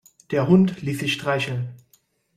[0.31, 1.75] Der Hund ließ sich streicheln.